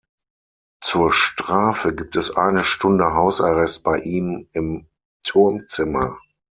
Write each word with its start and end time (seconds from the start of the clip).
Zur 0.83 1.11
„Strafe“ 1.13 1.93
gibt 1.93 2.15
es 2.15 2.35
eine 2.35 2.63
Stunde 2.63 3.13
Hausarrest 3.13 3.83
bei 3.83 3.99
ihm 3.99 4.47
im 4.51 4.87
Turmzimmer. 5.23 6.17